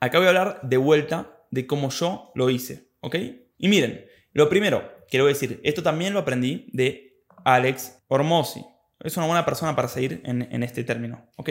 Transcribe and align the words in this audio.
Acá 0.00 0.18
voy 0.18 0.26
a 0.26 0.30
hablar 0.30 0.60
de 0.62 0.78
vuelta 0.78 1.44
de 1.50 1.66
cómo 1.66 1.90
yo 1.90 2.32
lo 2.34 2.48
hice, 2.48 2.88
¿ok? 3.00 3.16
Y 3.58 3.68
miren, 3.68 4.06
lo 4.32 4.48
primero 4.48 5.00
que 5.10 5.22
decir, 5.22 5.60
esto 5.64 5.82
también 5.82 6.14
lo 6.14 6.20
aprendí 6.20 6.70
de 6.72 7.24
Alex 7.44 8.02
Ormosi. 8.08 8.64
Es 9.00 9.16
una 9.16 9.26
buena 9.26 9.44
persona 9.44 9.76
para 9.76 9.88
seguir 9.88 10.22
en, 10.24 10.48
en 10.50 10.62
este 10.62 10.84
término, 10.84 11.28
¿ok? 11.36 11.50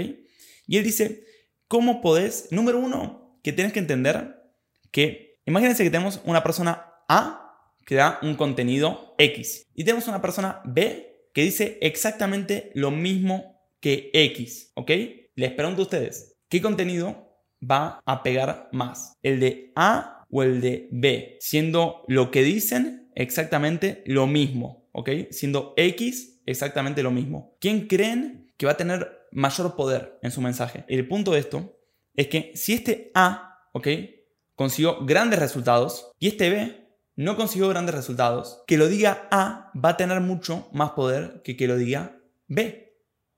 Y 0.66 0.77
él 0.77 0.84
dice, 0.84 1.26
¿cómo 1.67 2.02
podés? 2.02 2.48
Número 2.52 2.80
uno, 2.80 3.40
que 3.43 3.54
tienes 3.54 3.73
que 3.73 3.80
entender 3.80 4.35
que, 4.91 5.41
imagínense 5.45 5.84
que 5.84 5.90
tenemos 5.91 6.21
una 6.26 6.41
persona 6.41 6.85
A 7.07 7.45
que 7.85 7.95
da 7.95 8.20
un 8.21 8.35
contenido 8.35 9.16
X 9.18 9.68
y 9.73 9.84
tenemos 9.84 10.07
una 10.07 10.21
persona 10.21 10.62
B 10.63 11.27
que 11.34 11.41
dice 11.43 11.77
exactamente 11.81 12.71
lo 12.76 12.91
mismo 12.91 13.62
que 13.79 14.09
X, 14.13 14.71
¿ok? 14.76 14.91
Les 15.35 15.52
pregunto 15.52 15.81
a 15.81 15.85
ustedes, 15.85 16.38
¿qué 16.49 16.62
contenido 16.62 17.28
va 17.63 18.02
a 18.05 18.23
pegar 18.23 18.70
más? 18.72 19.13
¿El 19.21 19.40
de 19.40 19.71
A 19.76 20.26
o 20.29 20.43
el 20.43 20.62
de 20.62 20.88
B? 20.91 21.38
Siendo 21.40 22.04
lo 22.07 22.32
que 22.32 22.43
dicen 22.43 23.12
exactamente 23.16 24.04
lo 24.05 24.27
mismo, 24.27 24.90
¿ok? 24.91 25.10
Siendo 25.32 25.74
X 25.77 26.41
exactamente 26.46 27.04
lo 27.04 27.12
mismo. 27.12 27.55
¿Quién 27.60 27.88
creen 27.88 28.51
que 28.57 28.66
va 28.66 28.74
a 28.74 28.77
tener 28.77 29.27
mayor 29.32 29.76
poder 29.76 30.18
en 30.21 30.32
su 30.32 30.41
mensaje? 30.41 30.85
El 30.88 31.07
punto 31.07 31.32
de 31.32 31.40
esto 31.40 31.77
es 32.16 32.27
que 32.27 32.51
si 32.55 32.74
este 32.74 33.12
A, 33.13 33.60
¿ok? 33.73 33.88
Consiguió 34.55 35.05
grandes 35.05 35.40
resultados 35.40 36.12
y 36.20 36.27
este 36.27 36.49
B 36.49 36.90
no 37.16 37.35
consiguió 37.35 37.68
grandes 37.68 37.96
resultados, 37.96 38.63
que 38.66 38.77
lo 38.77 38.88
diga 38.88 39.27
A 39.29 39.71
va 39.76 39.90
a 39.90 39.98
tener 39.98 40.21
mucho 40.21 40.70
más 40.71 40.91
poder 40.91 41.41
que 41.44 41.57
que 41.57 41.68
lo 41.68 41.77
diga 41.77 42.18
B. 42.48 42.88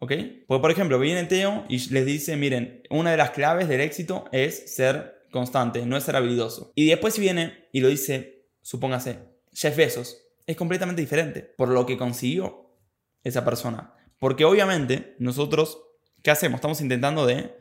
¿Ok? 0.04 0.14
Porque, 0.48 0.62
por 0.62 0.72
ejemplo, 0.72 0.98
viene 0.98 1.26
Teo 1.26 1.64
y 1.70 1.78
les 1.90 2.06
dice, 2.08 2.36
miren, 2.36 2.82
una 2.90 3.12
de 3.12 3.18
las 3.18 3.30
claves 3.30 3.68
del 3.68 3.82
éxito 3.82 4.26
es 4.32 4.76
ser 4.76 5.28
constante, 5.32 5.86
no 5.86 5.96
es 5.96 6.04
ser 6.04 6.16
habilidoso. 6.16 6.72
Y 6.74 6.88
después 6.88 7.20
viene 7.20 7.68
y 7.72 7.82
lo 7.82 7.88
dice, 7.88 8.48
supóngase, 8.64 9.20
Jeff 9.54 9.78
Bezos, 9.78 10.18
es 10.48 10.58
completamente 10.58 11.04
diferente 11.04 11.42
por 11.42 11.70
lo 11.70 11.86
que 11.86 12.00
consiguió 12.00 12.80
esa 13.24 13.46
persona. 13.46 13.94
Porque 14.18 14.44
obviamente 14.44 15.16
nosotros, 15.20 15.78
¿qué 16.24 16.32
hacemos? 16.32 16.58
Estamos 16.58 16.82
intentando 16.82 17.28
de 17.28 17.56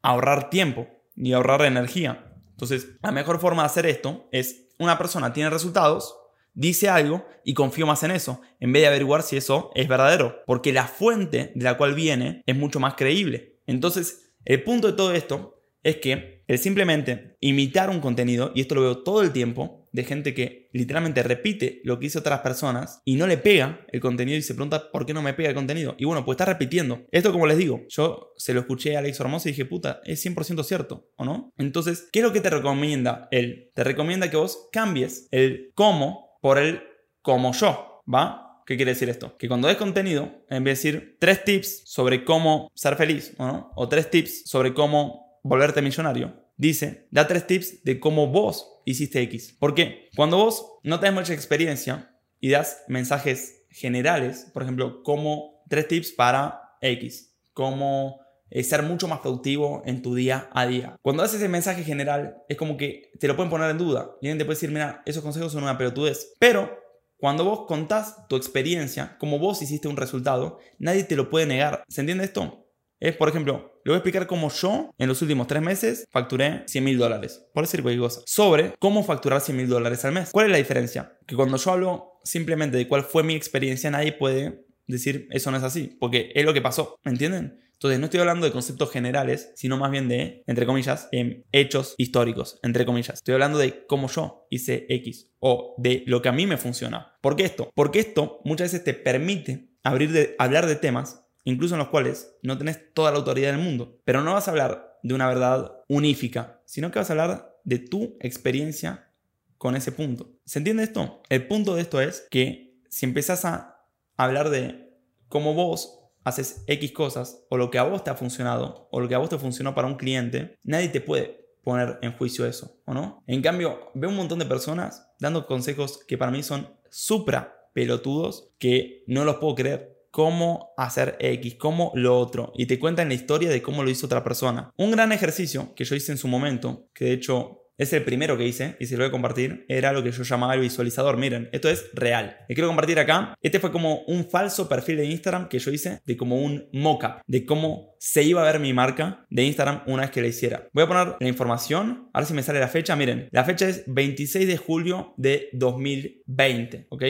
ahorrar 0.00 0.48
tiempo 0.48 0.88
y 1.16 1.34
ahorrar 1.34 1.60
energía. 1.66 2.32
Entonces, 2.48 2.88
la 3.02 3.12
mejor 3.12 3.40
forma 3.40 3.64
de 3.64 3.66
hacer 3.66 3.84
esto 3.84 4.26
es, 4.32 4.70
una 4.78 4.96
persona 4.96 5.34
tiene 5.34 5.50
resultados, 5.50 6.16
dice 6.58 6.88
algo 6.88 7.24
y 7.44 7.54
confío 7.54 7.86
más 7.86 8.02
en 8.02 8.10
eso, 8.10 8.42
en 8.58 8.72
vez 8.72 8.82
de 8.82 8.88
averiguar 8.88 9.22
si 9.22 9.36
eso 9.36 9.70
es 9.74 9.88
verdadero, 9.88 10.42
porque 10.44 10.72
la 10.72 10.86
fuente 10.86 11.52
de 11.54 11.64
la 11.64 11.78
cual 11.78 11.94
viene 11.94 12.42
es 12.46 12.56
mucho 12.56 12.80
más 12.80 12.94
creíble. 12.94 13.60
Entonces, 13.66 14.32
el 14.44 14.64
punto 14.64 14.88
de 14.88 14.92
todo 14.94 15.14
esto 15.14 15.62
es 15.82 15.96
que 15.96 16.42
el 16.48 16.58
simplemente 16.58 17.36
imitar 17.40 17.90
un 17.90 18.00
contenido, 18.00 18.52
y 18.54 18.62
esto 18.62 18.74
lo 18.74 18.82
veo 18.82 19.02
todo 19.02 19.22
el 19.22 19.32
tiempo, 19.32 19.86
de 19.92 20.04
gente 20.04 20.34
que 20.34 20.68
literalmente 20.72 21.22
repite 21.22 21.80
lo 21.84 21.98
que 21.98 22.06
hizo 22.06 22.18
otras 22.18 22.40
personas 22.40 23.00
y 23.04 23.16
no 23.16 23.26
le 23.26 23.38
pega 23.38 23.86
el 23.90 24.00
contenido 24.00 24.36
y 24.36 24.42
se 24.42 24.54
pregunta 24.54 24.90
por 24.90 25.06
qué 25.06 25.14
no 25.14 25.22
me 25.22 25.34
pega 25.34 25.50
el 25.50 25.54
contenido. 25.54 25.94
Y 25.98 26.04
bueno, 26.04 26.24
pues 26.24 26.34
está 26.34 26.44
repitiendo. 26.44 27.06
Esto 27.10 27.32
como 27.32 27.46
les 27.46 27.58
digo, 27.58 27.84
yo 27.88 28.32
se 28.36 28.52
lo 28.52 28.60
escuché 28.60 28.96
a 28.96 28.98
Alex 28.98 29.20
Hermoso 29.20 29.48
y 29.48 29.52
dije, 29.52 29.64
puta, 29.64 30.00
es 30.04 30.24
100% 30.24 30.62
cierto, 30.64 31.08
¿o 31.16 31.24
no? 31.24 31.52
Entonces, 31.56 32.08
¿qué 32.12 32.18
es 32.18 32.24
lo 32.24 32.32
que 32.32 32.40
te 32.40 32.50
recomienda 32.50 33.28
él? 33.30 33.70
Te 33.74 33.84
recomienda 33.84 34.30
que 34.30 34.36
vos 34.36 34.68
cambies 34.72 35.28
el 35.30 35.72
cómo 35.74 36.27
por 36.40 36.58
el 36.58 36.82
como 37.22 37.52
yo, 37.52 38.02
¿va? 38.12 38.62
¿Qué 38.66 38.76
quiere 38.76 38.92
decir 38.92 39.08
esto? 39.08 39.36
Que 39.38 39.48
cuando 39.48 39.68
des 39.68 39.76
contenido, 39.76 40.44
en 40.50 40.62
vez 40.62 40.82
de 40.82 40.90
decir 40.90 41.16
tres 41.18 41.44
tips 41.44 41.82
sobre 41.86 42.24
cómo 42.24 42.70
ser 42.74 42.96
feliz, 42.96 43.34
¿no? 43.38 43.72
o 43.74 43.88
tres 43.88 44.10
tips 44.10 44.42
sobre 44.44 44.74
cómo 44.74 45.40
volverte 45.42 45.80
millonario, 45.80 46.34
dice, 46.56 47.08
da 47.10 47.26
tres 47.26 47.46
tips 47.46 47.84
de 47.84 47.98
cómo 47.98 48.26
vos 48.26 48.80
hiciste 48.84 49.22
X. 49.22 49.56
¿Por 49.58 49.74
qué? 49.74 50.10
Cuando 50.16 50.36
vos 50.36 50.78
no 50.82 51.00
tenés 51.00 51.14
mucha 51.14 51.32
experiencia 51.32 52.14
y 52.40 52.50
das 52.50 52.82
mensajes 52.88 53.64
generales, 53.70 54.50
por 54.52 54.62
ejemplo, 54.62 55.02
como 55.02 55.62
tres 55.68 55.88
tips 55.88 56.12
para 56.12 56.76
X, 56.80 57.34
cómo 57.52 58.20
eh, 58.50 58.64
ser 58.64 58.82
mucho 58.82 59.08
más 59.08 59.20
productivo 59.20 59.82
en 59.84 60.02
tu 60.02 60.14
día 60.14 60.48
a 60.52 60.66
día. 60.66 60.96
Cuando 61.02 61.22
haces 61.22 61.40
ese 61.40 61.48
mensaje 61.48 61.84
general, 61.84 62.36
es 62.48 62.56
como 62.56 62.76
que 62.76 63.10
te 63.18 63.28
lo 63.28 63.36
pueden 63.36 63.50
poner 63.50 63.70
en 63.70 63.78
duda. 63.78 64.10
Y 64.20 64.26
alguien 64.26 64.38
te 64.38 64.44
puede 64.44 64.56
decir, 64.56 64.70
mira, 64.70 65.02
esos 65.06 65.22
consejos 65.22 65.52
son 65.52 65.62
una 65.62 65.78
pelotudez. 65.78 66.34
Pero 66.38 66.78
cuando 67.16 67.44
vos 67.44 67.66
contás 67.66 68.28
tu 68.28 68.36
experiencia, 68.36 69.16
como 69.18 69.38
vos 69.38 69.60
hiciste 69.62 69.88
un 69.88 69.96
resultado, 69.96 70.58
nadie 70.78 71.04
te 71.04 71.16
lo 71.16 71.30
puede 71.30 71.46
negar. 71.46 71.82
¿Se 71.88 72.00
entiende 72.00 72.24
esto? 72.24 72.64
Es, 73.00 73.16
por 73.16 73.28
ejemplo, 73.28 73.80
le 73.84 73.90
voy 73.90 73.94
a 73.94 73.98
explicar 73.98 74.26
cómo 74.26 74.50
yo 74.50 74.90
en 74.98 75.08
los 75.08 75.22
últimos 75.22 75.46
tres 75.46 75.62
meses 75.62 76.04
facturé 76.10 76.64
100 76.66 76.84
mil 76.84 76.98
dólares, 76.98 77.46
por 77.54 77.64
decir 77.64 77.82
cualquier 77.82 78.02
cosa, 78.02 78.22
sobre 78.26 78.74
cómo 78.78 79.04
facturar 79.04 79.40
100 79.40 79.56
mil 79.56 79.68
dólares 79.68 80.04
al 80.04 80.12
mes. 80.12 80.30
¿Cuál 80.32 80.46
es 80.46 80.52
la 80.52 80.58
diferencia? 80.58 81.16
Que 81.26 81.36
cuando 81.36 81.56
yo 81.56 81.70
hablo 81.70 82.18
simplemente 82.24 82.76
de 82.76 82.88
cuál 82.88 83.04
fue 83.04 83.22
mi 83.22 83.34
experiencia, 83.34 83.90
nadie 83.90 84.12
puede 84.12 84.64
decir 84.86 85.28
eso 85.30 85.50
no 85.50 85.58
es 85.58 85.62
así, 85.62 85.96
porque 86.00 86.32
es 86.34 86.44
lo 86.44 86.52
que 86.52 86.62
pasó, 86.62 86.98
¿me 87.04 87.12
entienden? 87.12 87.60
Entonces 87.78 88.00
no 88.00 88.06
estoy 88.06 88.18
hablando 88.18 88.44
de 88.44 88.50
conceptos 88.50 88.90
generales, 88.90 89.52
sino 89.54 89.76
más 89.76 89.92
bien 89.92 90.08
de, 90.08 90.42
entre 90.48 90.66
comillas, 90.66 91.08
em, 91.12 91.44
hechos 91.52 91.94
históricos, 91.96 92.58
entre 92.64 92.84
comillas. 92.84 93.18
Estoy 93.18 93.34
hablando 93.34 93.56
de 93.56 93.86
cómo 93.86 94.08
yo 94.08 94.48
hice 94.50 94.86
X 94.88 95.30
o 95.38 95.76
de 95.78 96.02
lo 96.08 96.20
que 96.20 96.28
a 96.28 96.32
mí 96.32 96.44
me 96.44 96.56
funciona. 96.56 97.16
¿Por 97.20 97.36
qué 97.36 97.44
esto? 97.44 97.70
Porque 97.76 98.00
esto 98.00 98.40
muchas 98.44 98.72
veces 98.72 98.82
te 98.82 98.94
permite 98.94 99.68
abrir 99.84 100.10
de, 100.10 100.34
hablar 100.40 100.66
de 100.66 100.74
temas, 100.74 101.24
incluso 101.44 101.76
en 101.76 101.78
los 101.78 101.88
cuales 101.88 102.34
no 102.42 102.58
tenés 102.58 102.92
toda 102.94 103.12
la 103.12 103.18
autoridad 103.18 103.52
del 103.52 103.62
mundo, 103.62 104.00
pero 104.04 104.22
no 104.22 104.34
vas 104.34 104.48
a 104.48 104.50
hablar 104.50 104.98
de 105.04 105.14
una 105.14 105.28
verdad 105.28 105.84
unífica, 105.88 106.60
sino 106.64 106.90
que 106.90 106.98
vas 106.98 107.10
a 107.10 107.12
hablar 107.12 107.60
de 107.62 107.78
tu 107.78 108.16
experiencia 108.20 109.12
con 109.56 109.76
ese 109.76 109.92
punto. 109.92 110.32
¿Se 110.44 110.58
entiende 110.58 110.82
esto? 110.82 111.22
El 111.28 111.46
punto 111.46 111.76
de 111.76 111.82
esto 111.82 112.00
es 112.00 112.26
que 112.28 112.80
si 112.88 113.06
empezás 113.06 113.44
a 113.44 113.84
hablar 114.16 114.50
de 114.50 114.90
cómo 115.28 115.54
vos 115.54 115.97
haces 116.28 116.64
X 116.66 116.92
cosas 116.92 117.44
o 117.50 117.56
lo 117.56 117.70
que 117.70 117.78
a 117.78 117.82
vos 117.82 118.04
te 118.04 118.10
ha 118.10 118.14
funcionado 118.14 118.88
o 118.90 119.00
lo 119.00 119.08
que 119.08 119.14
a 119.14 119.18
vos 119.18 119.28
te 119.28 119.38
funcionó 119.38 119.74
para 119.74 119.88
un 119.88 119.96
cliente, 119.96 120.56
nadie 120.62 120.88
te 120.88 121.00
puede 121.00 121.48
poner 121.62 121.98
en 122.02 122.12
juicio 122.12 122.46
eso, 122.46 122.80
¿o 122.86 122.94
no? 122.94 123.22
En 123.26 123.42
cambio, 123.42 123.90
veo 123.94 124.10
un 124.10 124.16
montón 124.16 124.38
de 124.38 124.46
personas 124.46 125.10
dando 125.18 125.46
consejos 125.46 126.04
que 126.06 126.16
para 126.16 126.30
mí 126.30 126.42
son 126.42 126.68
supra 126.90 127.68
pelotudos 127.74 128.50
que 128.58 129.04
no 129.06 129.24
los 129.24 129.36
puedo 129.36 129.54
creer. 129.54 129.96
Cómo 130.10 130.72
hacer 130.78 131.16
X, 131.20 131.56
cómo 131.56 131.92
lo 131.94 132.18
otro. 132.18 132.52
Y 132.56 132.66
te 132.66 132.78
cuentan 132.78 133.08
la 133.08 133.14
historia 133.14 133.50
de 133.50 133.60
cómo 133.60 133.84
lo 133.84 133.90
hizo 133.90 134.06
otra 134.06 134.24
persona. 134.24 134.72
Un 134.76 134.90
gran 134.90 135.12
ejercicio 135.12 135.74
que 135.76 135.84
yo 135.84 135.94
hice 135.94 136.12
en 136.12 136.18
su 136.18 136.28
momento, 136.28 136.88
que 136.94 137.04
de 137.04 137.12
hecho 137.12 137.67
es 137.78 137.92
el 137.92 138.02
primero 138.02 138.36
que 138.36 138.46
hice 138.46 138.76
y 138.80 138.86
se 138.86 138.96
lo 138.96 139.04
voy 139.04 139.08
a 139.08 139.12
compartir. 139.12 139.64
Era 139.68 139.92
lo 139.92 140.02
que 140.02 140.10
yo 140.10 140.24
llamaba 140.24 140.54
el 140.54 140.60
visualizador. 140.60 141.16
Miren, 141.16 141.48
esto 141.52 141.70
es 141.70 141.88
real. 141.94 142.36
Le 142.48 142.54
quiero 142.54 142.68
compartir 142.68 142.98
acá. 142.98 143.34
Este 143.40 143.60
fue 143.60 143.70
como 143.70 144.00
un 144.02 144.28
falso 144.28 144.68
perfil 144.68 144.96
de 144.96 145.06
Instagram 145.06 145.48
que 145.48 145.60
yo 145.60 145.70
hice 145.70 146.00
de 146.04 146.16
como 146.16 146.42
un 146.42 146.68
mockup 146.72 147.22
de 147.26 147.46
cómo 147.46 147.94
se 148.00 148.24
iba 148.24 148.42
a 148.42 148.50
ver 148.50 148.60
mi 148.60 148.72
marca 148.72 149.24
de 149.30 149.44
Instagram 149.44 149.82
una 149.86 150.02
vez 150.02 150.10
que 150.10 150.20
la 150.20 150.26
hiciera. 150.26 150.68
Voy 150.72 150.84
a 150.84 150.88
poner 150.88 151.16
la 151.20 151.28
información. 151.28 152.10
A 152.12 152.18
ver 152.18 152.26
si 152.26 152.34
me 152.34 152.42
sale 152.42 152.58
la 152.58 152.68
fecha. 152.68 152.96
Miren, 152.96 153.28
la 153.30 153.44
fecha 153.44 153.68
es 153.68 153.84
26 153.86 154.48
de 154.48 154.56
julio 154.56 155.14
de 155.16 155.48
2020. 155.52 156.86
¿Ok? 156.90 157.04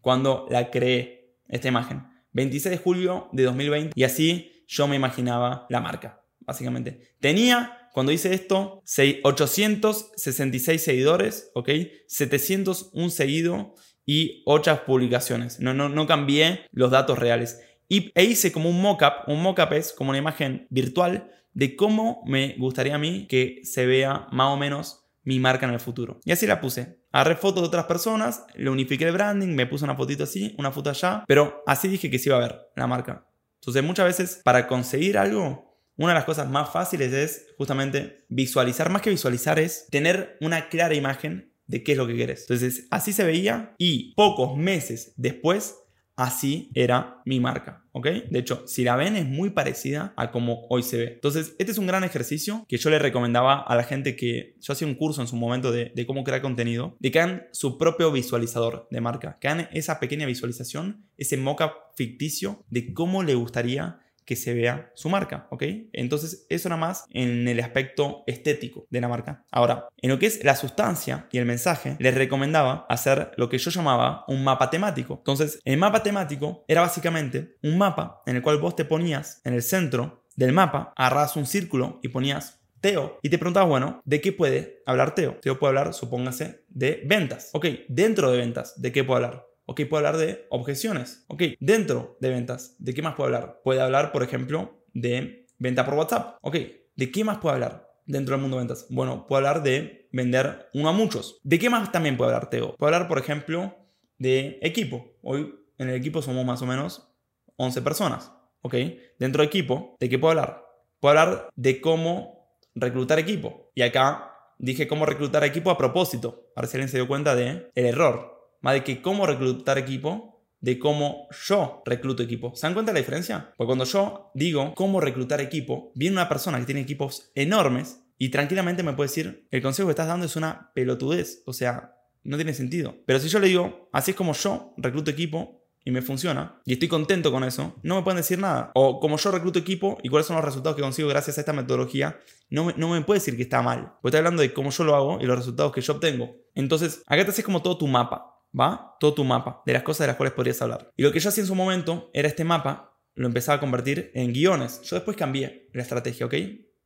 Cuando 0.00 0.46
la 0.48 0.70
creé 0.70 1.38
esta 1.48 1.66
imagen. 1.66 2.04
26 2.32 2.70
de 2.70 2.78
julio 2.78 3.28
de 3.32 3.42
2020. 3.42 3.92
Y 3.96 4.04
así 4.04 4.64
yo 4.68 4.86
me 4.86 4.94
imaginaba 4.94 5.66
la 5.70 5.80
marca. 5.80 6.20
Básicamente. 6.38 7.14
Tenía 7.20 7.83
cuando 7.94 8.10
hice 8.10 8.34
esto, 8.34 8.82
866 9.22 10.82
seguidores, 10.82 11.52
¿ok? 11.54 11.70
701 12.08 13.10
seguido 13.10 13.76
y 14.04 14.42
8 14.46 14.82
publicaciones. 14.84 15.60
No, 15.60 15.74
no, 15.74 15.88
no 15.88 16.04
cambié 16.08 16.62
los 16.72 16.90
datos 16.90 17.20
reales. 17.20 17.60
Y, 17.88 18.10
e 18.16 18.24
hice 18.24 18.50
como 18.50 18.68
un 18.68 18.82
mockup. 18.82 19.28
Un 19.28 19.40
mockup 19.40 19.74
es 19.74 19.92
como 19.92 20.10
una 20.10 20.18
imagen 20.18 20.66
virtual 20.70 21.30
de 21.52 21.76
cómo 21.76 22.24
me 22.26 22.56
gustaría 22.58 22.96
a 22.96 22.98
mí 22.98 23.28
que 23.28 23.60
se 23.62 23.86
vea 23.86 24.26
más 24.32 24.48
o 24.48 24.56
menos 24.56 25.04
mi 25.22 25.38
marca 25.38 25.64
en 25.64 25.72
el 25.72 25.78
futuro. 25.78 26.18
Y 26.24 26.32
así 26.32 26.48
la 26.48 26.60
puse. 26.60 26.98
Agarré 27.12 27.36
fotos 27.36 27.62
de 27.62 27.68
otras 27.68 27.84
personas, 27.84 28.44
le 28.56 28.70
unifiqué 28.70 29.04
el 29.04 29.12
branding, 29.12 29.54
me 29.54 29.66
puse 29.66 29.84
una 29.84 29.94
fotito 29.94 30.24
así, 30.24 30.52
una 30.58 30.72
foto 30.72 30.90
allá, 30.90 31.22
pero 31.28 31.62
así 31.64 31.86
dije 31.86 32.10
que 32.10 32.18
se 32.18 32.30
iba 32.30 32.38
a 32.38 32.40
ver 32.40 32.60
la 32.74 32.88
marca. 32.88 33.24
Entonces 33.60 33.84
muchas 33.84 34.06
veces 34.06 34.40
para 34.42 34.66
conseguir 34.66 35.16
algo 35.16 35.73
una 35.96 36.08
de 36.08 36.14
las 36.14 36.24
cosas 36.24 36.48
más 36.50 36.70
fáciles 36.70 37.12
es 37.12 37.46
justamente 37.56 38.24
visualizar, 38.28 38.90
más 38.90 39.02
que 39.02 39.10
visualizar 39.10 39.58
es 39.58 39.86
tener 39.90 40.36
una 40.40 40.68
clara 40.68 40.94
imagen 40.94 41.52
de 41.66 41.82
qué 41.82 41.92
es 41.92 41.98
lo 41.98 42.06
que 42.06 42.14
quieres. 42.14 42.42
Entonces, 42.42 42.86
así 42.90 43.12
se 43.12 43.24
veía 43.24 43.74
y 43.78 44.12
pocos 44.14 44.56
meses 44.56 45.12
después 45.16 45.76
así 46.16 46.70
era 46.74 47.20
mi 47.24 47.40
marca, 47.40 47.84
¿ok? 47.92 48.06
De 48.30 48.38
hecho, 48.38 48.66
si 48.66 48.84
la 48.84 48.96
ven 48.96 49.16
es 49.16 49.26
muy 49.26 49.50
parecida 49.50 50.14
a 50.16 50.30
como 50.30 50.66
hoy 50.68 50.82
se 50.82 50.96
ve. 50.98 51.12
Entonces, 51.14 51.56
este 51.58 51.72
es 51.72 51.78
un 51.78 51.86
gran 51.86 52.04
ejercicio 52.04 52.64
que 52.68 52.76
yo 52.76 52.90
le 52.90 52.98
recomendaba 52.98 53.60
a 53.60 53.74
la 53.76 53.82
gente 53.82 54.14
que 54.16 54.54
yo 54.60 54.72
hacía 54.72 54.86
un 54.86 54.94
curso 54.94 55.20
en 55.20 55.26
su 55.26 55.36
momento 55.36 55.72
de, 55.72 55.92
de 55.94 56.06
cómo 56.06 56.24
crear 56.24 56.42
contenido, 56.42 56.96
de 57.00 57.10
que 57.10 57.20
hagan 57.20 57.46
su 57.52 57.78
propio 57.78 58.12
visualizador 58.12 58.86
de 58.90 59.00
marca, 59.00 59.38
que 59.40 59.48
hagan 59.48 59.68
esa 59.72 59.98
pequeña 59.98 60.26
visualización, 60.26 61.06
ese 61.16 61.36
mockup 61.36 61.72
ficticio 61.96 62.64
de 62.68 62.92
cómo 62.92 63.22
le 63.22 63.34
gustaría 63.34 63.98
que 64.24 64.36
se 64.36 64.54
vea 64.54 64.90
su 64.94 65.08
marca, 65.08 65.46
¿ok? 65.50 65.62
Entonces, 65.92 66.46
eso 66.48 66.68
nada 66.68 66.80
más 66.80 67.04
en 67.10 67.46
el 67.48 67.60
aspecto 67.60 68.24
estético 68.26 68.86
de 68.90 69.00
la 69.00 69.08
marca. 69.08 69.44
Ahora, 69.50 69.88
en 69.98 70.10
lo 70.10 70.18
que 70.18 70.26
es 70.26 70.42
la 70.44 70.56
sustancia 70.56 71.28
y 71.32 71.38
el 71.38 71.46
mensaje, 71.46 71.96
les 71.98 72.14
recomendaba 72.14 72.86
hacer 72.88 73.32
lo 73.36 73.48
que 73.48 73.58
yo 73.58 73.70
llamaba 73.70 74.24
un 74.28 74.44
mapa 74.44 74.70
temático. 74.70 75.16
Entonces, 75.18 75.60
el 75.64 75.76
mapa 75.76 76.02
temático 76.02 76.64
era 76.68 76.80
básicamente 76.80 77.56
un 77.62 77.78
mapa 77.78 78.22
en 78.26 78.36
el 78.36 78.42
cual 78.42 78.58
vos 78.58 78.76
te 78.76 78.84
ponías 78.84 79.40
en 79.44 79.54
el 79.54 79.62
centro 79.62 80.24
del 80.36 80.52
mapa, 80.52 80.92
agarras 80.96 81.36
un 81.36 81.46
círculo 81.46 82.00
y 82.02 82.08
ponías 82.08 82.60
Teo 82.84 83.18
y 83.22 83.30
te 83.30 83.38
preguntabas, 83.38 83.70
bueno, 83.70 84.02
¿de 84.04 84.20
qué 84.20 84.30
puede 84.30 84.82
hablar 84.84 85.14
Teo? 85.14 85.38
Teo 85.40 85.58
puede 85.58 85.70
hablar, 85.70 85.94
supóngase, 85.94 86.64
de 86.68 87.02
ventas. 87.06 87.48
Ok, 87.54 87.66
dentro 87.88 88.30
de 88.30 88.36
ventas, 88.36 88.78
¿de 88.78 88.92
qué 88.92 89.02
puede 89.04 89.24
hablar? 89.24 89.46
Ok, 89.66 89.82
puede 89.88 90.06
hablar 90.06 90.20
de 90.20 90.46
objeciones. 90.50 91.24
Ok, 91.28 91.42
dentro 91.60 92.16
de 92.20 92.30
ventas, 92.30 92.76
¿de 92.78 92.92
qué 92.92 93.02
más 93.02 93.14
puede 93.14 93.34
hablar? 93.34 93.60
Puede 93.64 93.80
hablar, 93.80 94.12
por 94.12 94.22
ejemplo, 94.22 94.84
de 94.92 95.46
venta 95.58 95.84
por 95.84 95.94
WhatsApp. 95.94 96.38
Ok, 96.42 96.56
¿de 96.96 97.10
qué 97.10 97.24
más 97.24 97.38
puede 97.38 97.54
hablar 97.54 97.90
dentro 98.04 98.34
del 98.34 98.42
mundo 98.42 98.58
de 98.58 98.62
ventas? 98.62 98.86
Bueno, 98.90 99.26
puede 99.26 99.46
hablar 99.46 99.62
de 99.62 100.08
vender 100.12 100.68
uno 100.74 100.88
a 100.90 100.92
muchos. 100.92 101.40
¿De 101.42 101.58
qué 101.58 101.70
más 101.70 101.90
también 101.92 102.16
puede 102.16 102.32
hablar 102.32 102.50
Teo? 102.50 102.76
Puede 102.76 102.94
hablar, 102.94 103.08
por 103.08 103.18
ejemplo, 103.18 103.74
de 104.18 104.58
equipo. 104.62 105.16
Hoy 105.22 105.54
en 105.78 105.88
el 105.88 105.94
equipo 105.96 106.20
somos 106.20 106.44
más 106.44 106.60
o 106.62 106.66
menos 106.66 107.10
11 107.56 107.82
personas. 107.82 108.32
Ok, 108.60 108.74
dentro 109.18 109.42
de 109.42 109.46
equipo, 109.46 109.96
¿de 109.98 110.08
qué 110.08 110.18
puedo 110.18 110.32
hablar? 110.32 110.64
Puedo 111.00 111.18
hablar 111.18 111.48
de 111.54 111.80
cómo 111.80 112.58
reclutar 112.74 113.18
equipo. 113.18 113.70
Y 113.74 113.82
acá 113.82 114.30
dije 114.58 114.86
cómo 114.86 115.06
reclutar 115.06 115.44
equipo 115.44 115.70
a 115.70 115.78
propósito. 115.78 116.50
Para 116.54 116.66
si 116.66 116.76
alguien 116.76 116.88
se 116.88 116.98
dio 116.98 117.08
cuenta 117.08 117.34
de 117.34 117.70
el 117.74 117.86
error 117.86 118.33
más 118.64 118.72
de 118.72 118.82
que 118.82 119.02
cómo 119.02 119.26
reclutar 119.26 119.76
equipo, 119.76 120.42
de 120.60 120.78
cómo 120.78 121.28
yo 121.46 121.82
recluto 121.84 122.22
equipo. 122.22 122.54
¿Se 122.54 122.66
dan 122.66 122.72
cuenta 122.72 122.92
de 122.92 122.94
la 122.94 123.00
diferencia? 123.00 123.52
Porque 123.58 123.66
cuando 123.66 123.84
yo 123.84 124.30
digo 124.32 124.74
cómo 124.74 125.02
reclutar 125.02 125.42
equipo, 125.42 125.92
viene 125.94 126.16
una 126.16 126.30
persona 126.30 126.58
que 126.58 126.64
tiene 126.64 126.80
equipos 126.80 127.30
enormes 127.34 128.00
y 128.16 128.30
tranquilamente 128.30 128.82
me 128.82 128.94
puede 128.94 129.08
decir, 129.08 129.46
el 129.50 129.60
consejo 129.60 129.88
que 129.88 129.92
estás 129.92 130.06
dando 130.06 130.24
es 130.24 130.34
una 130.36 130.72
pelotudez, 130.74 131.42
o 131.44 131.52
sea, 131.52 131.94
no 132.22 132.36
tiene 132.36 132.54
sentido. 132.54 132.96
Pero 133.04 133.18
si 133.20 133.28
yo 133.28 133.38
le 133.38 133.48
digo, 133.48 133.90
así 133.92 134.12
es 134.12 134.16
como 134.16 134.32
yo 134.32 134.72
recluto 134.78 135.10
equipo, 135.10 135.64
y 135.84 135.90
me 135.90 136.00
funciona 136.00 136.60
y 136.64 136.72
estoy 136.72 136.88
contento 136.88 137.30
con 137.30 137.44
eso, 137.44 137.76
no 137.82 137.96
me 137.96 138.02
pueden 138.02 138.16
decir 138.16 138.38
nada. 138.38 138.72
O 138.74 139.00
como 139.00 139.18
yo 139.18 139.30
recluto 139.30 139.58
equipo 139.58 139.98
y 140.02 140.08
cuáles 140.08 140.26
son 140.26 140.36
los 140.36 140.44
resultados 140.44 140.76
que 140.76 140.82
consigo 140.82 141.08
gracias 141.08 141.36
a 141.36 141.42
esta 141.42 141.52
metodología, 141.52 142.18
no 142.48 142.64
me, 142.64 142.74
no 142.76 142.88
me 142.88 143.02
puede 143.02 143.20
decir 143.20 143.36
que 143.36 143.42
está 143.42 143.60
mal. 143.60 143.92
Porque 144.00 144.08
estoy 144.08 144.18
hablando 144.18 144.42
de 144.42 144.54
cómo 144.54 144.70
yo 144.70 144.84
lo 144.84 144.96
hago 144.96 145.18
y 145.20 145.26
los 145.26 145.36
resultados 145.36 145.72
que 145.72 145.82
yo 145.82 145.92
obtengo. 145.92 146.36
Entonces, 146.54 147.02
acá 147.06 147.24
te 147.24 147.30
haces 147.30 147.44
como 147.44 147.60
todo 147.60 147.76
tu 147.76 147.86
mapa. 147.86 148.33
¿Va? 148.58 148.96
Todo 149.00 149.14
tu 149.14 149.24
mapa 149.24 149.62
de 149.66 149.72
las 149.72 149.82
cosas 149.82 150.00
de 150.00 150.06
las 150.08 150.16
cuales 150.16 150.34
podrías 150.34 150.60
hablar. 150.62 150.90
Y 150.96 151.02
lo 151.02 151.12
que 151.12 151.20
yo 151.20 151.28
hacía 151.28 151.42
en 151.42 151.48
su 151.48 151.54
momento 151.54 152.10
era 152.12 152.28
este 152.28 152.44
mapa, 152.44 152.98
lo 153.14 153.26
empezaba 153.26 153.56
a 153.56 153.60
convertir 153.60 154.10
en 154.14 154.32
guiones. 154.32 154.80
Yo 154.82 154.96
después 154.96 155.16
cambié 155.16 155.68
la 155.72 155.82
estrategia, 155.82 156.26
¿ok? 156.26 156.34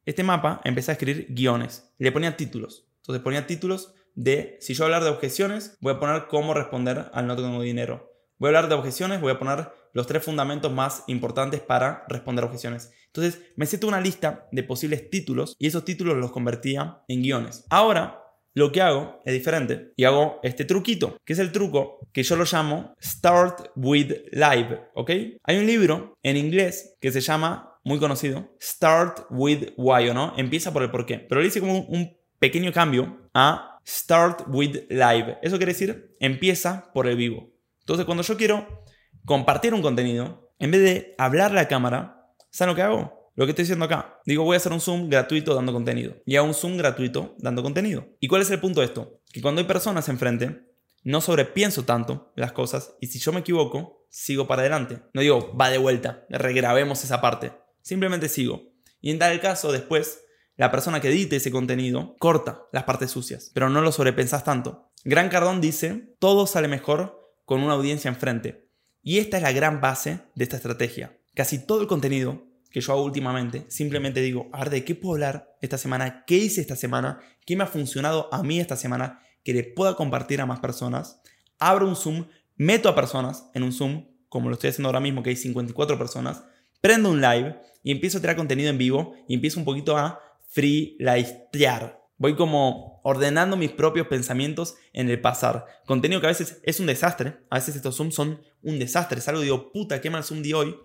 Este 0.05 0.23
mapa 0.23 0.61
empecé 0.65 0.91
a 0.91 0.95
escribir 0.95 1.27
guiones. 1.31 1.93
Le 1.99 2.13
ponía 2.13 2.37
títulos. 2.37 2.89
Entonces 3.03 3.23
ponía 3.23 3.47
títulos 3.47 3.95
de, 4.15 4.59
si 4.61 4.75
yo 4.75 4.85
hablar 4.85 5.05
de 5.05 5.11
objeciones, 5.11 5.77
voy 5.81 5.95
a 5.95 6.01
poner 6.01 6.27
cómo 6.29 6.55
responder 6.55 7.11
al 7.13 7.27
no 7.27 7.37
tengo 7.37 7.63
dinero. 7.63 8.13
Voy 8.39 8.49
a 8.49 8.51
hablar 8.51 8.69
de 8.69 8.75
objeciones, 8.75 9.21
voy 9.21 9.33
a 9.33 9.39
poner 9.39 9.71
los 9.93 10.07
tres 10.07 10.23
fundamentos 10.23 10.73
más 10.73 11.05
importantes 11.09 11.61
para 11.61 12.05
responder 12.09 12.45
objeciones. 12.45 12.93
Entonces 13.07 13.41
me 13.57 13.65
hice 13.65 13.85
una 13.85 14.01
lista 14.01 14.49
de 14.53 14.63
posibles 14.63 15.11
títulos 15.11 15.57
y 15.59 15.67
esos 15.67 15.85
títulos 15.85 16.17
los 16.17 16.31
convertía 16.31 17.03
en 17.09 17.23
guiones. 17.23 17.65
Ahora 17.71 18.23
lo 18.55 18.73
que 18.73 18.81
hago 18.81 19.21
es 19.25 19.33
diferente 19.33 19.93
y 19.97 20.05
hago 20.05 20.41
este 20.43 20.65
truquito, 20.65 21.17
que 21.25 21.33
es 21.33 21.39
el 21.39 21.53
truco 21.53 22.01
que 22.13 22.23
yo 22.23 22.37
lo 22.37 22.45
llamo 22.45 22.95
Start 23.01 23.71
with 23.77 24.13
Live, 24.33 24.91
¿ok? 24.95 25.11
Hay 25.45 25.59
un 25.59 25.67
libro 25.67 26.15
en 26.23 26.37
inglés 26.37 26.97
que 27.01 27.13
se 27.13 27.21
llama, 27.21 27.79
muy 27.85 27.99
conocido, 27.99 28.57
Start 28.61 29.27
with 29.31 29.71
Why, 29.77 30.09
¿o 30.09 30.15
no? 30.15 30.35
Empieza 30.37 30.73
por 30.73 30.83
el 30.83 30.91
por 30.91 31.07
qué. 31.07 31.19
Pero 31.19 31.41
le 31.41 31.47
hice 31.47 31.61
como 31.61 31.81
un 31.81 32.17
pequeño 32.39 32.73
cambio 32.73 33.31
a 33.35 33.81
Start 33.87 34.43
with 34.49 34.89
Live. 34.91 35.39
Eso 35.43 35.57
quiere 35.57 35.73
decir, 35.73 36.17
empieza 36.21 36.91
por 36.93 37.07
el 37.07 37.17
vivo. 37.17 37.51
Entonces, 37.81 38.05
cuando 38.05 38.23
yo 38.23 38.37
quiero 38.37 38.85
compartir 39.25 39.73
un 39.73 39.83
contenido, 39.83 40.53
en 40.59 40.71
vez 40.71 40.83
de 40.83 41.15
hablar 41.17 41.53
la 41.53 41.69
cámara, 41.69 42.35
¿saben 42.51 42.73
lo 42.73 42.77
que 42.77 42.83
hago? 42.83 43.18
Lo 43.39 43.47
que 43.47 43.53
estoy 43.53 43.63
diciendo 43.63 43.85
acá, 43.85 44.21
digo 44.27 44.43
voy 44.43 44.55
a 44.55 44.57
hacer 44.57 44.73
un 44.73 44.81
Zoom 44.81 45.09
gratuito 45.09 45.55
dando 45.55 45.73
contenido. 45.73 46.17
Y 46.27 46.35
hago 46.35 46.49
un 46.49 46.55
Zoom 46.55 46.77
gratuito 46.77 47.37
dando 47.39 47.63
contenido. 47.63 48.09
¿Y 48.19 48.27
cuál 48.27 48.43
es 48.43 48.51
el 48.51 48.59
punto 48.59 48.81
de 48.81 48.87
esto? 48.87 49.21
Que 49.33 49.41
cuando 49.41 49.61
hay 49.61 49.67
personas 49.69 50.09
enfrente, 50.09 50.67
no 51.05 51.21
sobrepienso 51.21 51.85
tanto 51.85 52.33
las 52.35 52.51
cosas 52.51 52.97
y 53.01 53.07
si 53.07 53.21
yo 53.21 53.31
me 53.31 53.39
equivoco, 53.39 54.05
sigo 54.11 54.49
para 54.49 54.63
adelante. 54.63 55.03
No 55.13 55.21
digo, 55.21 55.57
va 55.57 55.71
de 55.71 55.79
vuelta, 55.79 56.27
regrabemos 56.29 57.05
esa 57.05 57.21
parte. 57.21 57.53
Simplemente 57.81 58.29
sigo. 58.29 58.73
Y 59.01 59.13
en 59.13 59.21
tal 59.21 59.41
caso, 59.41 59.71
después, 59.71 60.25
la 60.57 60.73
persona 60.73 61.01
que 61.01 61.09
edite 61.09 61.37
ese 61.37 61.53
contenido 61.53 62.17
corta 62.19 62.65
las 62.73 62.83
partes 62.83 63.13
sucias, 63.13 63.53
pero 63.55 63.71
no 63.71 63.83
lo 63.83 63.93
sobrepensas 63.93 64.43
tanto. 64.43 64.91
Gran 65.05 65.29
Cardón 65.29 65.61
dice, 65.61 66.13
todo 66.19 66.49
sale 66.49 66.67
mejor 66.67 67.33
con 67.45 67.63
una 67.63 67.75
audiencia 67.75 68.09
enfrente. 68.09 68.69
Y 69.01 69.19
esta 69.19 69.37
es 69.37 69.45
la 69.45 69.53
gran 69.53 69.81
base 69.81 70.23
de 70.35 70.43
esta 70.43 70.57
estrategia. 70.57 71.17
Casi 71.37 71.65
todo 71.65 71.83
el 71.83 71.87
contenido 71.87 72.48
que 72.71 72.81
yo 72.81 72.93
hago 72.93 73.05
últimamente, 73.05 73.65
simplemente 73.69 74.21
digo, 74.21 74.49
a 74.53 74.61
ver, 74.61 74.71
¿de 74.71 74.85
qué 74.85 74.95
puedo 74.95 75.15
hablar 75.15 75.57
esta 75.61 75.79
semana? 75.79 76.25
¿Qué 76.27 76.37
hice 76.37 76.61
esta 76.61 76.77
semana? 76.77 77.21
¿Qué 77.47 77.57
me 77.57 77.65
ha 77.65 77.67
funcionado 77.67 78.29
a 78.33 78.43
mí 78.43 78.61
esta 78.61 78.77
semana? 78.77 79.23
Que 79.45 79.55
le 79.55 79.65
pueda 79.65 79.97
compartir 79.97 80.41
a 80.41 80.47
más 80.47 80.61
personas. 80.61 81.21
Abro 81.59 81.89
un 81.89 81.97
Zoom, 81.97 82.27
meto 82.57 82.89
a 82.89 82.95
personas 82.95 83.49
en 83.55 83.63
un 83.63 83.73
Zoom, 83.73 84.07
como 84.29 84.49
lo 84.49 84.55
estoy 84.55 84.71
haciendo 84.71 84.89
ahora 84.89 85.01
mismo, 85.01 85.23
que 85.23 85.31
hay 85.31 85.37
54 85.37 85.99
personas. 85.99 86.45
Prendo 86.81 87.11
un 87.11 87.21
live 87.21 87.59
y 87.83 87.91
empiezo 87.91 88.19
a 88.19 88.21
tirar 88.21 88.37
contenido 88.37 88.69
en 88.71 88.79
vivo 88.79 89.15
y 89.27 89.35
empiezo 89.35 89.59
un 89.59 89.65
poquito 89.65 89.97
a 89.97 90.21
freelistear. 90.49 91.99
Voy 92.19 92.37
como 92.37 93.01
ordenando 93.05 93.57
mis 93.57 93.71
propios 93.71 94.09
pensamientos 94.09 94.75
en 94.93 95.09
el 95.09 95.21
pasar. 95.21 95.65
Contenido 95.87 96.21
que 96.21 96.27
a 96.27 96.31
veces 96.31 96.61
es 96.65 96.81
un 96.81 96.87
desastre. 96.87 97.39
A 97.49 97.57
veces 97.57 97.77
estos 97.77 97.97
Zooms 97.97 98.15
son 98.15 98.43
un 98.63 98.79
desastre. 98.79 99.21
Es 99.21 99.29
algo 99.29 99.41
digo, 99.41 99.73
puta, 99.73 100.01
qué 100.01 100.11
mal 100.11 100.25
Zoom 100.25 100.43
de 100.43 100.55
hoy 100.55 100.77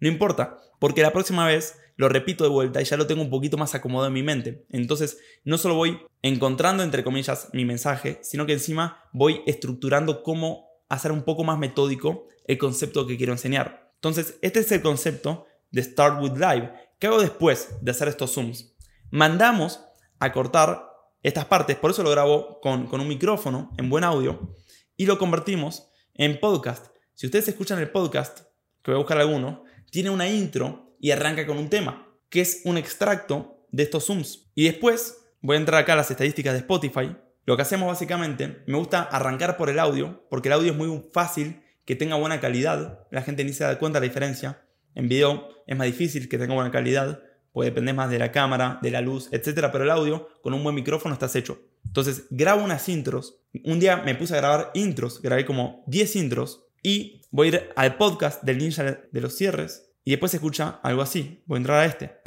no 0.00 0.08
importa, 0.08 0.58
porque 0.78 1.02
la 1.02 1.12
próxima 1.12 1.46
vez 1.46 1.78
lo 1.96 2.08
repito 2.08 2.44
de 2.44 2.50
vuelta 2.50 2.80
y 2.80 2.84
ya 2.84 2.96
lo 2.96 3.06
tengo 3.06 3.22
un 3.22 3.30
poquito 3.30 3.56
más 3.56 3.74
acomodado 3.74 4.08
en 4.08 4.12
mi 4.12 4.22
mente. 4.22 4.66
Entonces, 4.70 5.18
no 5.44 5.58
solo 5.58 5.74
voy 5.74 5.98
encontrando, 6.22 6.82
entre 6.82 7.02
comillas, 7.02 7.48
mi 7.52 7.64
mensaje, 7.64 8.18
sino 8.22 8.46
que 8.46 8.52
encima 8.52 9.08
voy 9.12 9.40
estructurando 9.46 10.22
cómo 10.22 10.68
hacer 10.88 11.12
un 11.12 11.22
poco 11.22 11.42
más 11.44 11.58
metódico 11.58 12.28
el 12.46 12.58
concepto 12.58 13.06
que 13.06 13.16
quiero 13.16 13.32
enseñar. 13.32 13.92
Entonces, 13.94 14.38
este 14.42 14.60
es 14.60 14.70
el 14.72 14.82
concepto 14.82 15.46
de 15.70 15.82
Start 15.82 16.22
with 16.22 16.36
Live. 16.38 16.72
¿Qué 16.98 17.06
hago 17.06 17.20
después 17.20 17.76
de 17.80 17.90
hacer 17.90 18.08
estos 18.08 18.34
Zooms? 18.34 18.74
Mandamos 19.10 19.80
a 20.18 20.32
cortar 20.32 20.90
estas 21.22 21.46
partes, 21.46 21.76
por 21.76 21.90
eso 21.90 22.02
lo 22.02 22.10
grabo 22.10 22.60
con, 22.60 22.86
con 22.86 23.00
un 23.00 23.08
micrófono 23.08 23.72
en 23.78 23.90
buen 23.90 24.04
audio 24.04 24.54
y 24.96 25.06
lo 25.06 25.18
convertimos 25.18 25.88
en 26.14 26.38
podcast. 26.38 26.86
Si 27.14 27.26
ustedes 27.26 27.48
escuchan 27.48 27.78
el 27.78 27.90
podcast, 27.90 28.40
que 28.82 28.92
voy 28.92 28.94
a 28.94 28.98
buscar 28.98 29.18
alguno, 29.18 29.64
tiene 29.90 30.10
una 30.10 30.28
intro 30.28 30.96
y 31.00 31.10
arranca 31.10 31.46
con 31.46 31.58
un 31.58 31.68
tema, 31.68 32.08
que 32.28 32.40
es 32.40 32.62
un 32.64 32.76
extracto 32.76 33.66
de 33.70 33.82
estos 33.82 34.06
Zooms. 34.06 34.50
Y 34.54 34.64
después 34.64 35.18
voy 35.40 35.56
a 35.56 35.60
entrar 35.60 35.82
acá 35.82 35.92
a 35.92 35.96
las 35.96 36.10
estadísticas 36.10 36.54
de 36.54 36.60
Spotify. 36.60 37.16
Lo 37.44 37.56
que 37.56 37.62
hacemos 37.62 37.88
básicamente, 37.88 38.62
me 38.66 38.76
gusta 38.78 39.02
arrancar 39.02 39.56
por 39.56 39.70
el 39.70 39.78
audio, 39.78 40.26
porque 40.28 40.48
el 40.48 40.54
audio 40.54 40.72
es 40.72 40.78
muy 40.78 41.04
fácil 41.12 41.62
que 41.84 41.94
tenga 41.94 42.16
buena 42.16 42.40
calidad. 42.40 43.06
La 43.10 43.22
gente 43.22 43.44
ni 43.44 43.52
se 43.52 43.64
da 43.64 43.78
cuenta 43.78 44.00
de 44.00 44.06
la 44.06 44.10
diferencia. 44.10 44.62
En 44.94 45.08
video 45.08 45.48
es 45.66 45.76
más 45.76 45.86
difícil 45.86 46.28
que 46.28 46.38
tenga 46.38 46.54
buena 46.54 46.70
calidad, 46.70 47.22
puede 47.52 47.70
depender 47.70 47.94
más 47.94 48.10
de 48.10 48.18
la 48.18 48.32
cámara, 48.32 48.78
de 48.82 48.90
la 48.90 49.00
luz, 49.00 49.28
etc. 49.32 49.68
Pero 49.70 49.84
el 49.84 49.90
audio, 49.90 50.28
con 50.42 50.54
un 50.54 50.62
buen 50.62 50.74
micrófono, 50.74 51.14
estás 51.14 51.36
hecho. 51.36 51.60
Entonces, 51.84 52.26
grabo 52.30 52.64
unas 52.64 52.88
intros. 52.88 53.38
Un 53.64 53.78
día 53.78 53.98
me 53.98 54.14
puse 54.14 54.34
a 54.34 54.38
grabar 54.38 54.70
intros, 54.74 55.22
grabé 55.22 55.46
como 55.46 55.84
10 55.86 56.16
intros 56.16 56.65
y 56.86 57.20
voy 57.32 57.48
a 57.48 57.50
ir 57.50 57.72
al 57.74 57.96
podcast 57.96 58.44
del 58.44 58.58
ninja 58.58 58.84
de 58.84 59.20
los 59.20 59.36
cierres 59.36 59.90
y 60.04 60.12
después 60.12 60.30
se 60.30 60.36
escucha 60.36 60.78
algo 60.84 61.02
así. 61.02 61.42
Voy 61.46 61.56
a 61.56 61.58
entrar 61.58 61.80
a 61.80 61.84
este. 61.84 62.18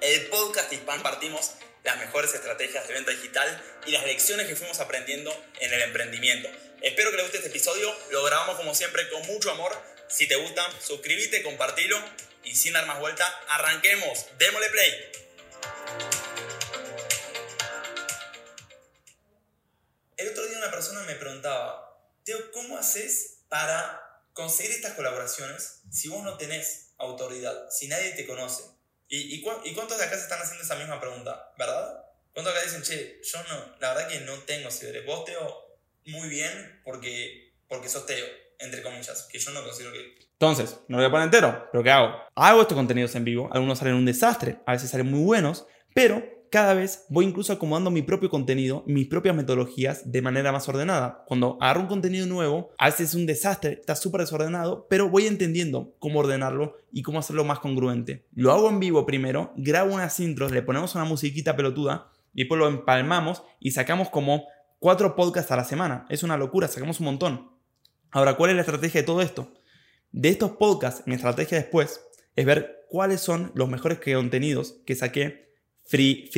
El 0.00 0.26
podcast 0.28 0.72
Hispan 0.72 1.02
partimos 1.02 1.56
las 1.84 1.98
mejores 1.98 2.32
estrategias 2.32 2.88
de 2.88 2.94
venta 2.94 3.10
digital 3.10 3.62
y 3.86 3.90
las 3.90 4.06
lecciones 4.06 4.46
que 4.46 4.56
fuimos 4.56 4.80
aprendiendo 4.80 5.30
en 5.60 5.74
el 5.74 5.82
emprendimiento. 5.82 6.48
Espero 6.80 7.10
que 7.10 7.16
les 7.18 7.26
guste 7.26 7.36
este 7.36 7.50
episodio. 7.50 7.94
Lo 8.10 8.24
grabamos 8.24 8.56
como 8.56 8.74
siempre 8.74 9.10
con 9.10 9.26
mucho 9.26 9.50
amor. 9.50 9.72
Si 10.08 10.26
te 10.26 10.36
gusta, 10.36 10.66
suscríbete, 10.80 11.42
compartilo 11.42 11.98
Y 12.44 12.54
sin 12.54 12.72
dar 12.72 12.86
más 12.86 12.98
vuelta, 12.98 13.26
arranquemos. 13.50 14.24
Démosle 14.38 14.70
play. 14.70 14.92
El 20.16 20.28
otro 20.30 20.46
día 20.46 20.56
una 20.56 20.70
persona 20.70 21.02
me 21.02 21.14
preguntaba, 21.16 21.93
Teo, 22.24 22.38
¿cómo 22.52 22.78
haces 22.78 23.44
para 23.50 24.00
conseguir 24.32 24.72
estas 24.72 24.94
colaboraciones 24.94 25.82
si 25.90 26.08
vos 26.08 26.22
no 26.22 26.38
tenés 26.38 26.94
autoridad, 26.96 27.68
si 27.70 27.86
nadie 27.86 28.12
te 28.12 28.26
conoce? 28.26 28.62
¿Y, 29.08 29.34
y, 29.34 29.42
cuántos 29.42 29.98
de 29.98 30.04
acá 30.04 30.16
se 30.16 30.22
están 30.22 30.40
haciendo 30.40 30.64
esa 30.64 30.76
misma 30.76 30.98
pregunta, 30.98 31.52
verdad? 31.58 32.02
¿Cuántos 32.32 32.54
de 32.54 32.58
acá 32.58 32.66
dicen, 32.66 32.82
che, 32.82 33.20
yo 33.22 33.38
no, 33.42 33.76
la 33.78 33.92
verdad 33.92 34.08
que 34.08 34.20
no 34.20 34.32
tengo 34.38 34.70
seguidores? 34.70 35.04
Vos, 35.04 35.26
Teo, 35.26 35.78
muy 36.06 36.28
bien 36.30 36.80
porque, 36.82 37.52
porque 37.68 37.90
sos 37.90 38.06
Teo, 38.06 38.26
entre 38.58 38.82
comillas, 38.82 39.28
que 39.30 39.38
yo 39.38 39.50
no 39.50 39.62
considero 39.62 39.92
que... 39.92 40.16
Entonces, 40.32 40.78
no 40.88 40.96
lo 40.96 41.02
voy 41.02 41.08
a 41.08 41.10
poner 41.10 41.24
entero, 41.26 41.68
pero 41.70 41.84
¿qué 41.84 41.90
hago? 41.90 42.22
Hago 42.34 42.62
estos 42.62 42.74
contenidos 42.74 43.14
en 43.16 43.24
vivo, 43.24 43.50
algunos 43.52 43.78
salen 43.78 43.94
un 43.94 44.06
desastre, 44.06 44.60
a 44.66 44.72
veces 44.72 44.90
salen 44.90 45.10
muy 45.10 45.22
buenos, 45.22 45.66
pero 45.94 46.33
cada 46.54 46.74
vez 46.74 47.04
voy 47.08 47.24
incluso 47.24 47.52
acomodando 47.52 47.90
mi 47.90 48.02
propio 48.02 48.30
contenido, 48.30 48.84
mis 48.86 49.08
propias 49.08 49.34
metodologías 49.34 50.12
de 50.12 50.22
manera 50.22 50.52
más 50.52 50.68
ordenada. 50.68 51.24
Cuando 51.26 51.58
agarro 51.60 51.80
un 51.80 51.88
contenido 51.88 52.28
nuevo, 52.28 52.70
a 52.78 52.86
veces 52.86 53.08
es 53.08 53.14
un 53.16 53.26
desastre, 53.26 53.72
está 53.72 53.96
súper 53.96 54.20
desordenado, 54.20 54.86
pero 54.88 55.08
voy 55.10 55.26
entendiendo 55.26 55.96
cómo 55.98 56.20
ordenarlo 56.20 56.76
y 56.92 57.02
cómo 57.02 57.18
hacerlo 57.18 57.42
más 57.42 57.58
congruente. 57.58 58.28
Lo 58.36 58.52
hago 58.52 58.70
en 58.70 58.78
vivo 58.78 59.04
primero, 59.04 59.52
grabo 59.56 59.94
unas 59.94 60.20
intros, 60.20 60.52
le 60.52 60.62
ponemos 60.62 60.94
una 60.94 61.04
musiquita 61.04 61.56
pelotuda 61.56 62.12
y 62.32 62.42
después 62.42 62.60
lo 62.60 62.68
empalmamos 62.68 63.42
y 63.58 63.72
sacamos 63.72 64.08
como 64.08 64.44
cuatro 64.78 65.16
podcasts 65.16 65.50
a 65.50 65.56
la 65.56 65.64
semana. 65.64 66.06
Es 66.08 66.22
una 66.22 66.36
locura, 66.36 66.68
sacamos 66.68 67.00
un 67.00 67.06
montón. 67.06 67.50
Ahora, 68.12 68.36
¿cuál 68.36 68.50
es 68.50 68.56
la 68.56 68.62
estrategia 68.62 69.00
de 69.00 69.06
todo 69.08 69.22
esto? 69.22 69.52
De 70.12 70.28
estos 70.28 70.52
podcasts, 70.52 71.02
mi 71.06 71.16
estrategia 71.16 71.58
después 71.58 72.00
es 72.36 72.46
ver 72.46 72.86
cuáles 72.88 73.20
son 73.20 73.50
los 73.56 73.68
mejores 73.68 73.98
contenidos 73.98 74.76
que 74.86 74.94
saqué 74.94 75.44
free, 75.84 76.30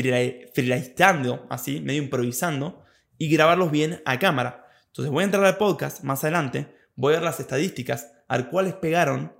así, 1.49 1.81
medio 1.81 2.03
improvisando, 2.03 2.85
y 3.19 3.29
grabarlos 3.29 3.71
bien 3.71 4.03
a 4.05 4.19
cámara. 4.19 4.67
Entonces 4.89 5.13
voy 5.13 5.23
a 5.23 5.25
entrar 5.25 5.45
al 5.45 5.57
podcast 5.57 6.03
más 6.05 6.25
adelante, 6.25 6.69
voy 6.95 7.13
a 7.13 7.17
ver 7.17 7.25
las 7.25 7.41
estadísticas, 7.41 8.13
a 8.29 8.37
ver 8.37 8.49
cuáles 8.49 8.75
pegaron, 8.75 9.33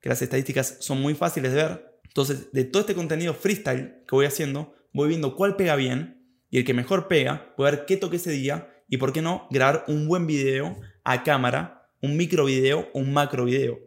que 0.00 0.08
las 0.08 0.22
estadísticas 0.22 0.76
son 0.80 1.00
muy 1.00 1.14
fáciles 1.14 1.52
de 1.52 1.62
ver. 1.62 2.00
Entonces, 2.04 2.52
de 2.52 2.64
todo 2.64 2.80
este 2.80 2.94
contenido 2.94 3.34
freestyle 3.34 4.02
que 4.06 4.14
voy 4.14 4.26
haciendo, 4.26 4.74
voy 4.92 5.08
viendo 5.08 5.36
cuál 5.36 5.56
pega 5.56 5.76
bien 5.76 6.26
y 6.50 6.58
el 6.58 6.64
que 6.64 6.74
mejor 6.74 7.08
pega, 7.08 7.52
voy 7.56 7.68
a 7.68 7.70
ver 7.72 7.86
qué 7.86 7.96
toque 7.96 8.16
ese 8.16 8.30
día 8.30 8.72
y 8.88 8.96
por 8.96 9.12
qué 9.12 9.22
no 9.22 9.46
grabar 9.50 9.84
un 9.88 10.08
buen 10.08 10.26
video 10.26 10.78
a 11.04 11.22
cámara, 11.22 11.90
un 12.00 12.16
micro 12.16 12.44
video 12.44 12.88
o 12.92 13.00
un 13.00 13.12
macro 13.12 13.44
video. 13.44 13.78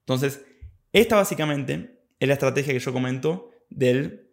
Entonces, 0.00 0.44
esta 0.92 1.16
básicamente 1.16 2.00
es 2.18 2.28
la 2.28 2.34
estrategia 2.34 2.72
que 2.72 2.78
yo 2.78 2.92
comento 2.92 3.50
del 3.68 4.23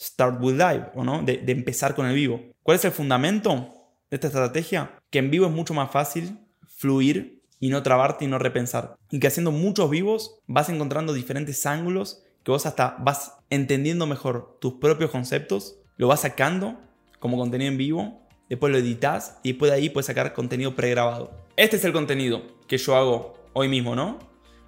Start 0.00 0.42
with 0.42 0.54
Live, 0.54 0.90
¿o 0.94 1.04
no? 1.04 1.22
De, 1.22 1.42
empezar 1.46 1.94
con 1.94 2.06
el 2.06 2.14
vivo. 2.14 2.40
¿Cuál 2.62 2.76
es 2.76 2.84
el 2.84 2.92
fundamento 2.92 3.72
de 4.10 4.16
esta 4.16 4.28
estrategia? 4.28 4.98
Que 5.10 5.18
en 5.18 5.30
vivo 5.30 5.46
es 5.46 5.52
mucho 5.52 5.74
más 5.74 5.90
fácil 5.90 6.38
fluir 6.66 7.42
y 7.60 7.68
no 7.68 7.82
trabarte 7.82 8.24
y 8.24 8.28
no 8.28 8.38
repensar. 8.38 8.96
Y 9.10 9.20
que 9.20 9.26
haciendo 9.26 9.50
muchos 9.50 9.88
vivos 9.90 10.38
vas 10.46 10.68
encontrando 10.68 11.12
diferentes 11.12 11.64
ángulos 11.66 12.22
que 12.42 12.50
vos 12.50 12.66
hasta 12.66 12.96
vas 13.00 13.38
entendiendo 13.48 14.06
mejor 14.06 14.58
tus 14.60 14.74
propios 14.74 15.10
conceptos, 15.10 15.78
lo 15.96 16.08
vas 16.08 16.20
sacando 16.20 16.78
como 17.18 17.38
contenido 17.38 17.72
en 17.72 17.78
vivo, 17.78 18.20
después 18.50 18.70
lo 18.70 18.78
editas 18.78 19.38
y 19.42 19.52
después 19.52 19.70
de 19.70 19.78
ahí 19.78 19.88
puedes 19.88 20.06
sacar 20.06 20.34
contenido 20.34 20.76
pregrabado. 20.76 21.30
Este 21.56 21.76
es 21.76 21.84
el 21.84 21.92
contenido 21.92 22.42
que 22.68 22.76
yo 22.76 22.96
hago 22.96 23.34
hoy 23.54 23.68
mismo, 23.68 23.96
¿no? 23.96 24.18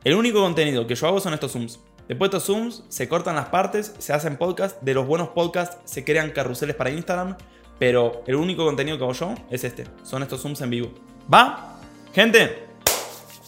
El 0.04 0.14
único 0.14 0.40
contenido 0.40 0.86
que 0.86 0.94
yo 0.94 1.06
hago 1.06 1.20
son 1.20 1.34
estos 1.34 1.52
Zooms. 1.52 1.80
Después 2.08 2.30
de 2.30 2.36
estos 2.36 2.46
Zooms 2.46 2.84
se 2.88 3.08
cortan 3.08 3.34
las 3.36 3.46
partes, 3.46 3.94
se 3.98 4.12
hacen 4.12 4.36
podcasts. 4.36 4.78
De 4.82 4.94
los 4.94 5.06
buenos 5.06 5.28
podcasts 5.28 5.78
se 5.84 6.04
crean 6.04 6.30
carruseles 6.30 6.76
para 6.76 6.90
Instagram. 6.90 7.36
Pero 7.78 8.22
el 8.26 8.36
único 8.36 8.64
contenido 8.64 8.96
que 8.96 9.04
hago 9.04 9.12
yo 9.12 9.34
es 9.50 9.64
este. 9.64 9.84
Son 10.02 10.22
estos 10.22 10.40
Zooms 10.40 10.60
en 10.60 10.70
vivo. 10.70 10.90
¿Va? 11.32 11.78
Gente, 12.14 12.66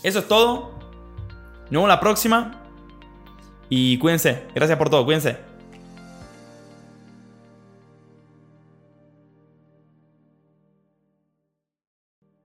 eso 0.02 0.18
es 0.18 0.28
todo. 0.28 0.72
Nos 1.64 1.70
vemos 1.70 1.88
la 1.88 2.00
próxima. 2.00 2.62
Y 3.68 3.98
cuídense. 3.98 4.44
Gracias 4.54 4.76
por 4.76 4.90
todo. 4.90 5.04
Cuídense. 5.04 5.47